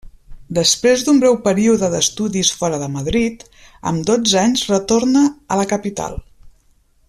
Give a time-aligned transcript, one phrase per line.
[0.57, 3.45] Després d'un breu període d'estudis fora de Madrid,
[3.93, 5.23] amb dotze anys retorna
[5.57, 6.19] a la capital.